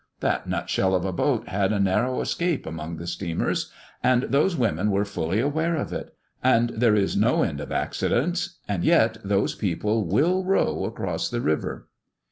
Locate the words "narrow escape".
1.79-2.65